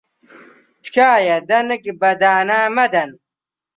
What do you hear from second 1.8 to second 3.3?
بە دانا مەدەن.